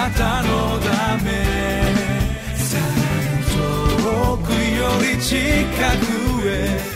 [0.00, 1.28] なたのため。
[2.56, 2.84] さら
[3.36, 3.44] に
[4.02, 5.36] 遠くより近
[5.98, 6.90] くへ。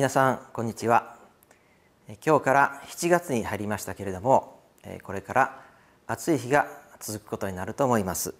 [0.00, 1.14] 皆さんこんにちは。
[2.24, 4.58] 今日から7月に入りましたけれども
[5.02, 5.60] これから
[6.06, 6.68] 暑い日が
[7.00, 8.34] 続くことになると思います。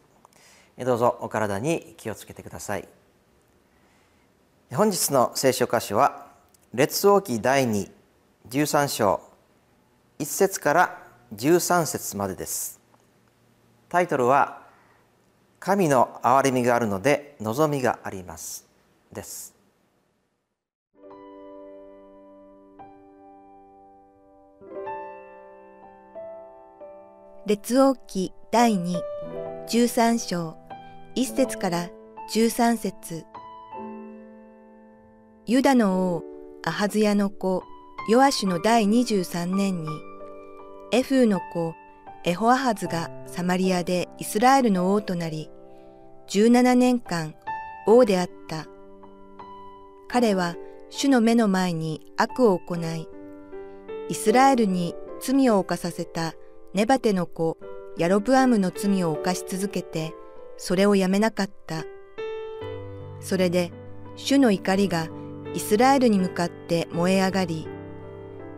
[0.79, 2.89] どうぞお体に気をつけてください。
[4.73, 6.29] 本日の聖書箇所は
[6.73, 7.91] 列王記第2
[8.49, 9.21] 13章
[10.19, 11.03] 1節から
[11.35, 12.81] 13節までです。
[13.91, 14.63] タイトルは
[15.59, 18.67] 神の憐れみがあるので望みがあります。
[19.13, 19.60] です。
[27.47, 29.01] 列王記第2、
[29.67, 30.59] 13章、
[31.17, 31.89] 1節から
[32.35, 33.25] 13節
[35.47, 36.23] ユダの王、
[36.67, 37.63] アハズヤの子、
[38.11, 39.89] ヨアシュの第23年に、
[40.93, 41.73] エフーの子、
[42.25, 45.51] エホアハズがサマリアでイスラエルの王となり、
[46.29, 47.35] 17年間
[47.87, 48.67] 王であった。
[50.09, 50.57] 彼は
[50.91, 53.09] 主の目の前に悪を行い、
[54.11, 56.35] イスラエルに罪を犯させた
[56.73, 57.59] ネバテの子
[57.99, 60.15] ヤロブアムの罪を犯し続けて
[60.57, 61.85] それをやめなかった。
[63.21, 63.73] それで
[64.17, 65.09] 主の怒りが
[65.55, 67.69] イスラエルに向かって燃え上がり、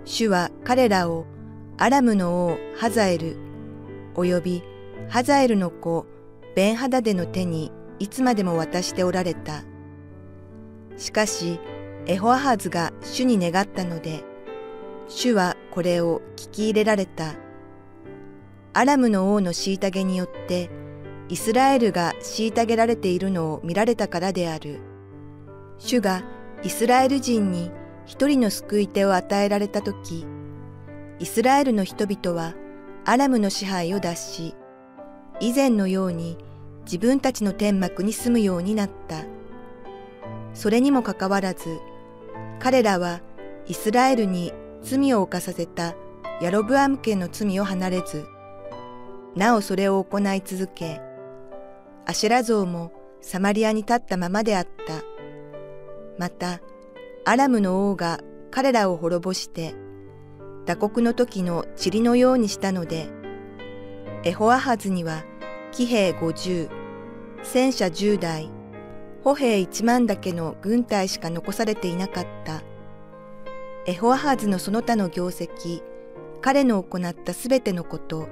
[0.05, 1.27] 主は彼らを
[1.79, 3.37] アラムの王ハザエル、
[4.15, 4.63] および
[5.09, 6.07] ハザエルの子
[6.55, 9.63] ベンハダデの手にいつまでも渡しておられた。
[10.99, 11.59] しかし、
[12.07, 14.23] エホアハズが主に願ったので、
[15.09, 17.35] 主はこれを聞き入れられた。
[18.75, 20.71] アラムの王の虐げによって
[21.29, 24.81] イスラエルが虐げられているのを見られたからである。
[25.79, 26.23] 主が
[26.63, 27.71] イスラエル人に
[28.07, 30.27] 一人の救い手を与えられたとき、
[31.19, 32.55] イスラエルの人々は
[33.05, 34.55] アラムの支配を脱し、
[35.41, 36.39] 以前のように
[36.85, 39.25] 自分たちの天幕に住むようになった。
[40.55, 41.79] それにもかかわらず、
[42.59, 43.21] 彼らは
[43.67, 45.95] イスラエルに罪を犯させた
[46.41, 48.27] ヤロブアム家の罪を離れず、
[49.35, 51.01] なおそれを行い続け、
[52.05, 55.03] アシェラ像もサマリアに立ったままであった。
[56.19, 56.61] また、
[57.25, 58.21] アラムの王が
[58.51, 59.75] 彼らを滅ぼして、
[60.67, 63.09] 打国の時の塵のようにしたので、
[64.25, 65.25] エホアハズには
[65.73, 66.69] 騎兵五十、
[67.43, 68.51] 戦車十台、
[69.25, 72.63] 歩兵一万だけの軍隊しか残されていなかった。
[73.87, 75.83] エホアハズのその他の業績、
[76.43, 78.29] 彼の行ったすべてのこと、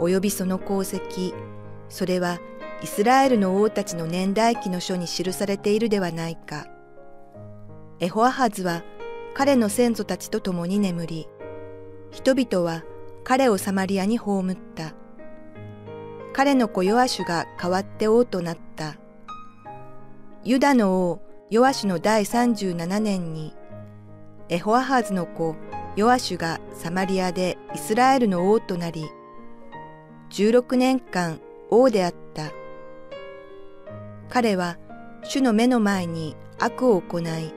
[0.00, 1.34] 及びその功績、
[1.88, 2.38] それは
[2.82, 6.66] イスラエルの王たちの年代記の書に記されているではないか。
[8.00, 8.82] エホアハズは
[9.34, 11.28] 彼の先祖たちと共に眠り、
[12.10, 12.82] 人々は
[13.22, 14.94] 彼をサマリアに葬った。
[16.32, 18.96] 彼の子ヨアシュが代わって王となった。
[20.42, 23.54] ユダの王ヨアシュの第37年に、
[24.48, 25.56] エホアハズの子
[25.96, 29.10] ヨアシュがサマリアでイスラエルの王となり、
[30.30, 32.52] 16年間王であった。
[34.28, 34.78] 彼は
[35.24, 37.52] 主の目の前に悪を行い、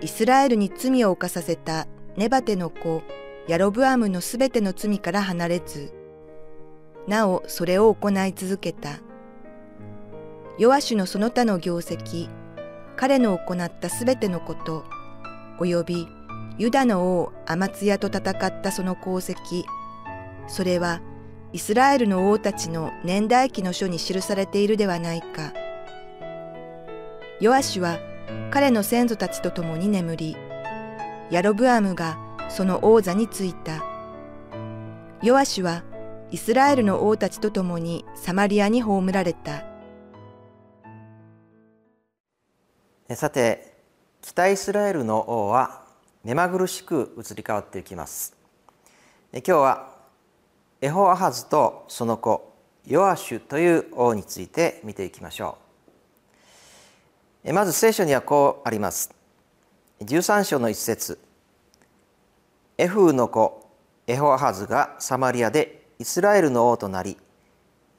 [0.00, 3.02] イスラエルに罪を犯させたネバテの子
[3.48, 5.92] ヤロブアムのすべての罪から離れず、
[7.08, 9.00] なおそれを行い続けた。
[10.58, 12.28] ヨアシュのその他の業績、
[12.94, 14.84] 彼の行ったすべてのこと、
[15.58, 16.06] および
[16.58, 19.64] ユダの王アマツヤと戦ったその功績、
[20.46, 21.00] それは
[21.56, 25.54] イスラエルの王たちの年代記の書に記されているではないか。
[27.40, 27.98] ヨアシは
[28.50, 30.36] 彼の先祖たちと共に眠り、
[31.30, 32.18] ヤロブアムが
[32.50, 33.82] その王座についた。
[35.22, 35.82] ヨアシは
[36.30, 39.64] イスラエルの王たちと共にサマリアに葬られた。
[43.14, 43.78] さて、
[44.20, 45.86] 北イスラエルの王は
[46.22, 48.36] 目まぐるしく移り変わっていきます。
[49.32, 49.95] 今日は
[50.80, 52.52] エホアハズとその子
[52.86, 55.58] ヨアシュという王について見ていきましょ
[57.44, 57.52] う。
[57.52, 59.14] まず聖書にはこうあります。
[60.00, 61.18] 13章の一節。
[62.76, 63.70] エフーの子
[64.06, 67.16] エホアハズがサマリアでイスラエルの王となり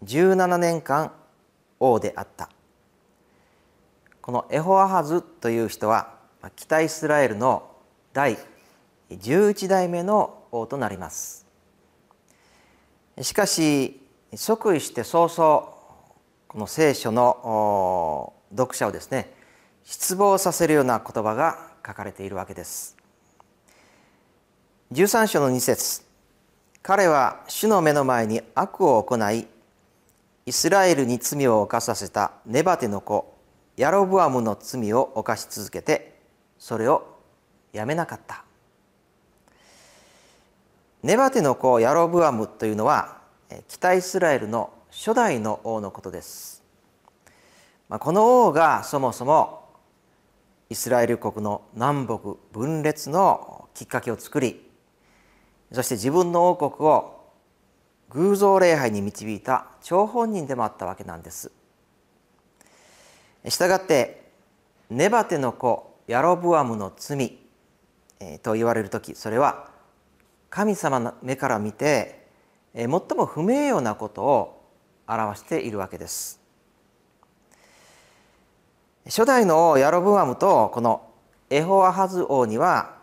[0.06, 1.12] 17年間
[1.79, 2.50] 王であった。
[4.21, 6.13] このエホアハズという人は
[6.56, 7.71] 北イスラエルの
[8.13, 8.38] 第
[9.09, 11.46] 11代目の王となります。
[13.21, 13.99] しかし
[14.35, 15.73] 即位して早々
[16.47, 19.33] この聖書の読者をですね
[19.83, 22.95] 失望させるような言葉が書かれているわけです。
[24.91, 26.03] 13章の2節。
[26.83, 29.47] 彼は主の目の前に悪を行い
[30.45, 33.35] イスラエルに罪を犯させたネバテの子
[33.75, 36.19] ヤロブアムの罪を犯し続けて
[36.57, 37.19] それを
[37.73, 38.46] やめなかった。
[41.07, 43.19] ネバテの子ヤロブアムというのは
[43.69, 46.65] 北イスラエルの初代の王のことです、
[47.88, 49.69] まあ、この王がそもそも
[50.69, 54.69] イスラエル国の南北分裂のきっかけを作り
[55.71, 57.24] そして自分の王国を
[58.10, 61.53] 偶像礼拝に導いた張本人でもあったわけなんです。
[63.48, 64.30] したがって
[64.89, 67.38] ネバテの子ヤロブアムの罪
[68.44, 69.76] と言われる時それは
[70.49, 72.27] 神様の目から見て
[72.73, 74.63] 最も不名誉なことを
[75.07, 76.39] 表しているわけです。
[79.05, 81.09] 初代の王ヤロブアムとこの
[81.49, 82.97] エホアハズ王には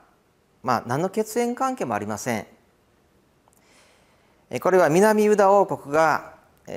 [0.63, 2.47] まあ何の血縁関係もありません。
[4.61, 6.35] これは南ユダ王国が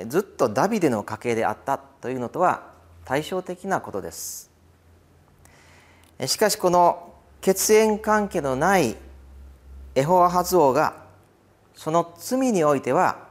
[0.08, 2.72] ずっとダビデの家系であったというのとは
[3.04, 4.50] 対照的なことです。
[6.26, 8.96] しかしこの血縁関係のない
[9.98, 10.94] エホアハズ王が
[11.74, 13.26] その罪においては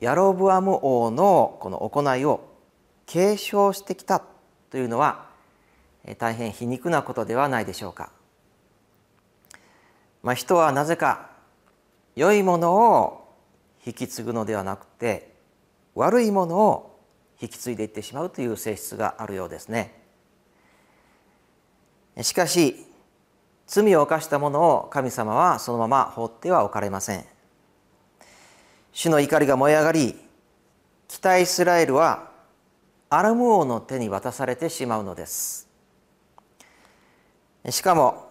[0.00, 2.48] ヤロブアム王のこの行いを
[3.04, 4.22] 継承してきた
[4.70, 5.26] というのは
[6.18, 8.12] 大変皮肉なことではないでしょうか。
[10.22, 11.28] まあ、人はなぜか
[12.14, 13.28] 良いものを
[13.86, 15.34] 引き継ぐのではなくて
[15.94, 16.98] 悪いものを
[17.42, 20.02] 引き継いでいってしまうという性質があるようですね
[22.22, 22.86] しかし
[23.66, 27.24] 罪を犯した者を神様はそのまま放ってはおかれません。
[28.92, 30.16] 主の怒りが燃え上がり
[31.08, 32.30] 北イスラエルは
[33.10, 35.68] アラム王の手に渡されてしまうのです。
[37.70, 38.30] しかも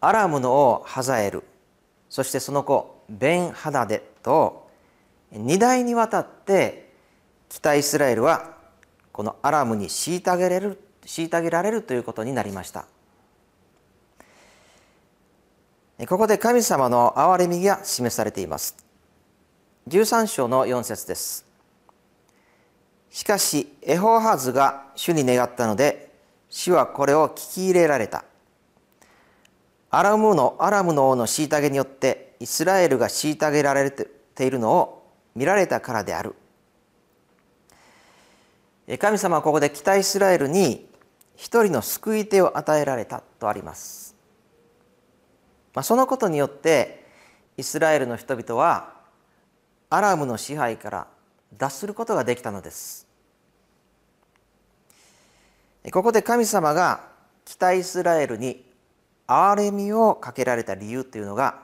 [0.00, 1.44] アラムの王ハザエル
[2.08, 4.68] そしてその子ベン・ハダデと
[5.32, 6.90] 2代にわたって
[7.48, 8.56] 北イスラエルは
[9.12, 12.86] このアラムに虐げられる虐げられるということになりました。
[16.08, 18.76] ここで神様の憐れみが示されています。
[19.88, 21.46] 13章の4節です。
[23.10, 26.10] しかしエホーハズが主に願ったので
[26.48, 28.24] 主はこれを聞き入れられた。
[29.90, 34.08] アラムのアラムの王の虐げによってイスラエルが虐げられて
[34.46, 35.06] いるのを
[35.36, 36.34] 見られたからである。
[38.98, 40.88] 神様はここで北イスラエルに
[41.36, 44.11] 一人の救い手を与えられたとあります、
[45.74, 47.04] まあ、そのことによって
[47.56, 48.94] イスラエルの人々は
[49.90, 51.06] アラムの支配から
[51.56, 53.06] 脱することができたのです。
[55.92, 57.08] ここで神様が
[57.44, 58.64] 北イスラエルに
[59.26, 61.62] 憐れみをかけられた理由というのが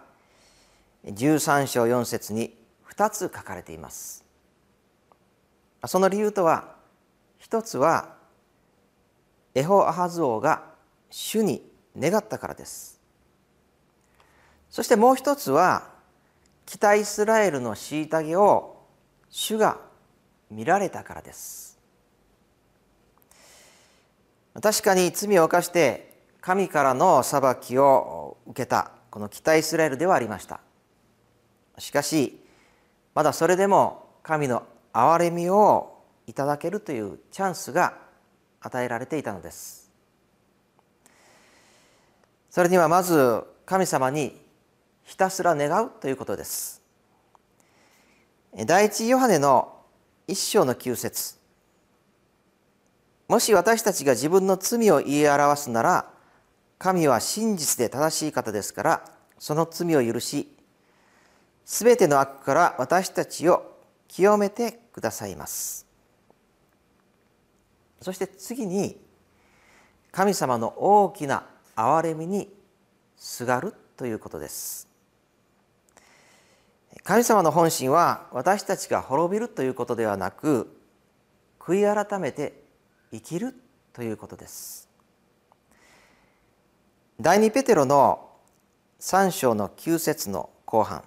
[1.05, 2.57] 13章4節に
[2.91, 4.25] 2つ書かれています。
[5.87, 6.75] その理由とは
[7.39, 8.17] 一つは
[9.55, 10.65] エホアハズ王が
[11.11, 11.63] 主に
[11.97, 12.98] 願ったからです。
[14.71, 15.89] そしてもう一つは
[16.67, 18.77] 北イスラエルの虐げを
[19.31, 19.79] 主が
[20.51, 21.79] 見られたからです。
[24.61, 30.61] 確かに罪を犯して神からの裁きを受けたこの北イスラエルではありました。
[31.79, 32.39] しかし
[33.15, 37.95] まだそれでも神の憐れみをいただけるというチャンスが
[38.61, 39.91] 与えられていたのです。
[42.51, 44.48] それにはまず神様に
[45.09, 46.83] ひたすら願うということです。
[48.67, 49.75] 第一ヨハネの
[50.27, 51.37] 一章の九節。
[53.27, 56.11] もし私たちが自分の罪を言い表すなら
[56.79, 59.05] 神は真実で正しい方ですから
[59.39, 60.55] その罪を許し
[61.65, 65.87] すべての悪から私たちを清めてくださいます。
[68.03, 69.01] そして次に
[70.13, 72.53] 神様の大きな憐れみに
[73.17, 74.88] すがるということです。
[77.05, 80.75] 神様の本心は私たちが滅びるということではなく
[81.59, 82.63] 悔い改めて
[83.13, 83.55] 生きる
[83.93, 84.89] ということです。
[87.21, 88.29] 第二ペテロの
[89.01, 91.03] 3章の9節の後半。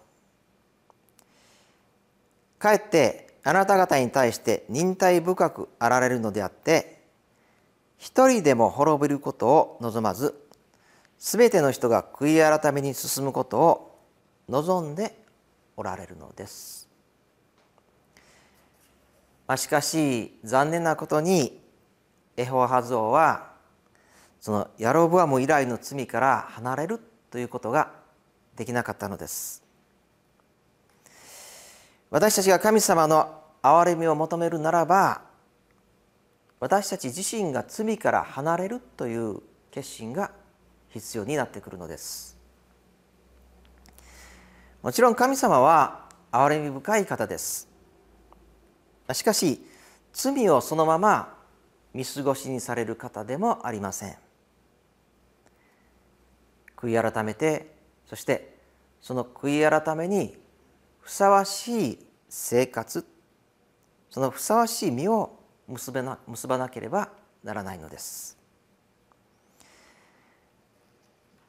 [2.60, 7.02] かえってあなた方に対して忍耐深くあられるのであって
[7.98, 10.36] 一人でも滅びることを望まず
[11.18, 14.00] すべての人が悔い改めに進むことを
[14.50, 15.21] 望んで
[15.78, 16.90] おられるのです。
[19.48, 21.62] まあ、しかし残念なことに
[22.38, 23.52] エホハズ王は
[24.40, 27.00] そのヤロブアム以来の罪から離れる
[27.30, 27.92] ということが
[28.56, 29.64] できなかったのです。
[32.10, 35.22] 私たちが神様の憐れみを求めるならば
[36.60, 39.40] 私たち自身が罪から離れるという
[39.72, 40.32] 決心が
[40.90, 42.38] 必要になってくるのです
[44.82, 47.68] もちろん神様は憐れみ深い方です
[49.14, 49.66] しかし
[50.14, 51.38] 罪をそのまま
[51.94, 54.16] 見過ごしにされる方でもありません
[56.78, 57.76] 悔い改めて
[58.08, 58.58] そして
[59.02, 60.38] その悔い改めに
[61.00, 63.06] ふさわしい生活
[64.10, 67.10] そのふさわしい実を結べな結ばなければ
[67.44, 68.38] ならないのです。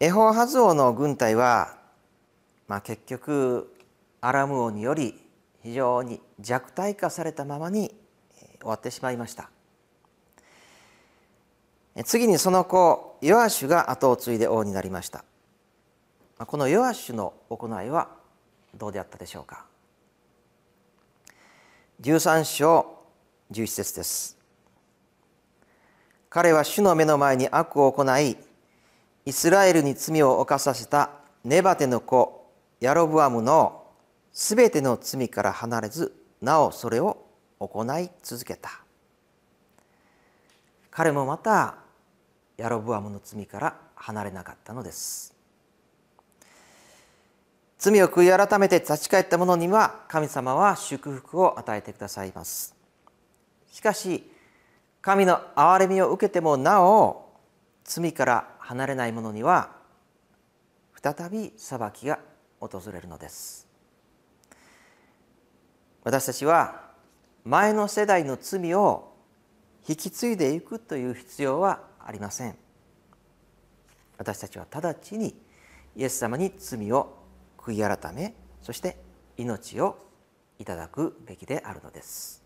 [0.01, 1.77] エホハズ王の軍隊は、
[2.73, 3.71] まあ、結局
[4.23, 5.21] アラム王により
[5.63, 7.95] 非常に弱体化されたままに
[8.61, 9.51] 終わってしまいました。
[12.07, 15.23] 次にその子ヨアシュが後を継いで王になりました。
[16.39, 18.09] このヨアシュの行いは
[18.75, 19.67] どうであったでしょうか。
[22.01, 22.87] 13章
[23.51, 24.39] 11節です。
[26.31, 28.39] 彼は主の目の前に悪を行い
[29.27, 31.11] イスラエルに罪を犯させた
[31.45, 32.42] ネバテの子
[32.83, 33.85] ヤロブアムの
[34.33, 37.25] すべての罪から離れずなおそれを
[37.61, 38.71] 行い続けた。
[40.91, 41.77] 彼もまた
[42.57, 45.33] ヤロブアムの罪から離れなかったのです。
[47.79, 52.75] 罪を悔い改めて立ち返った者には神様は祝福を与えてくださいます。
[53.71, 54.29] しかし
[55.01, 57.31] 神の憐れみを受けてもなお
[57.85, 59.71] 罪から離れない者には
[61.01, 62.19] 再び裁きが
[62.67, 63.69] 訪れるのです
[66.05, 66.93] 私たちは
[67.45, 69.13] 前の世代の罪を
[69.89, 72.57] 引き継いでいくという必要はありません
[74.19, 75.35] 私たちは直ちに
[75.97, 77.19] イエス様に罪を
[77.59, 78.97] 悔い改めそして
[79.37, 79.99] 命を
[80.59, 82.42] いただくべきであるのです。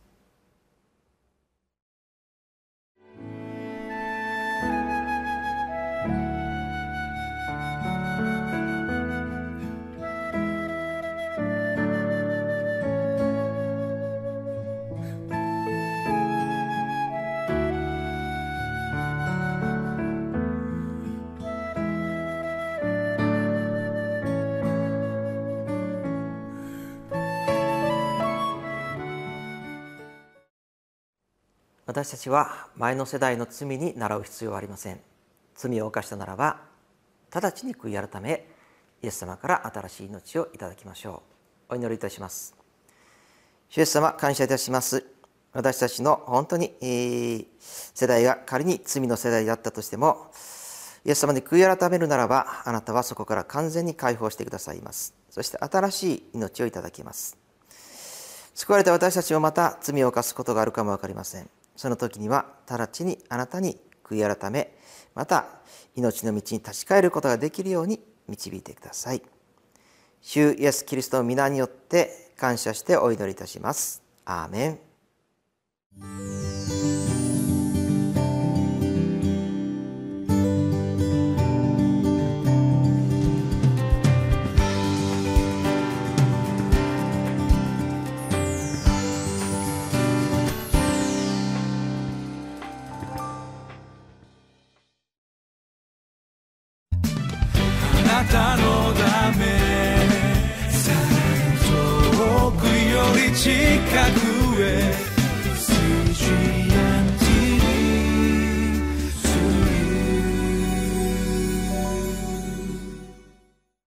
[31.96, 35.00] 私たちは前の世代の罪に倣う必要はありません。
[35.54, 36.60] 罪を犯したならば
[37.32, 38.46] 直ちに悔い改め
[39.02, 41.22] イエス様から新しい命をいただきましょ
[41.70, 41.72] う。
[41.72, 42.54] お祈りいたします。
[43.70, 45.06] 主イエス様感謝いたします。
[45.54, 50.30] 私たちの本当に、えー、世代が仮に罪の世代だったとしても
[51.06, 55.14] イエス様に悔い改めるならばあなたはそこから完全に解放してくださいます。
[55.30, 57.38] そして新しい命をいただきます。
[58.54, 61.48] 救われた私たちもまた罪を犯すことがあるかも分かりません。
[61.76, 64.76] その時には直ちにあなたに悔い改め
[65.14, 65.46] また
[65.94, 69.22] 命の道に立ち返ることができるように導いてください。
[70.20, 74.02] 主イエス・キリストの皆によって感謝してお祈りいたします。
[74.24, 76.55] アーメン。